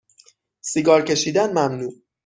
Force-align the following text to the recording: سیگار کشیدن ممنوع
سیگار 0.61 1.01
کشیدن 1.05 1.49
ممنوع 1.53 1.93